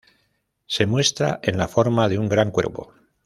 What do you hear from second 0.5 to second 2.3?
Se muestra en la forma de un